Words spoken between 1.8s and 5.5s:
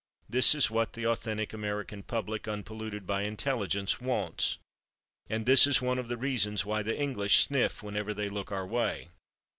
public, unpolluted by intelligence, wants. And